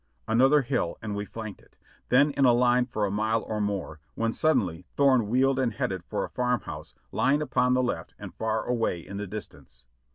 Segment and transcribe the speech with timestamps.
[0.27, 1.77] Another hill and we flanked it,
[2.09, 6.03] then in a line for a mile or more, when suddenly Thorne wheeled and headed
[6.03, 9.85] for a farm house lying upon the left and far away in the distance.